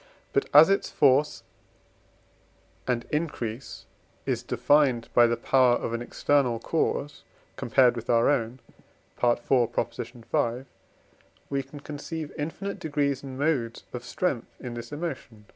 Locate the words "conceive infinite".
11.81-12.79